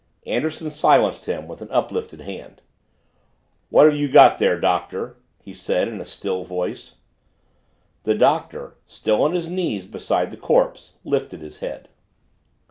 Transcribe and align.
Anderson 0.25 0.71
silenced 0.71 1.25
him 1.25 1.47
with 1.47 1.61
an 1.61 1.69
uplifted 1.69 2.21
hand. 2.21 2.63
"What 3.69 3.85
have 3.85 3.95
you 3.95 4.11
got 4.11 4.39
there, 4.39 4.59
Doctor?" 4.59 5.17
he 5.43 5.53
said 5.53 5.87
in 5.87 6.01
a 6.01 6.05
still 6.05 6.43
voice. 6.43 6.95
The 8.01 8.15
Doctor, 8.15 8.77
still 8.87 9.21
on 9.21 9.33
his 9.35 9.47
knees 9.47 9.85
beside 9.85 10.31
the 10.31 10.37
corpse, 10.37 10.93
lifted 11.03 11.41
his 11.41 11.59
head. 11.59 11.87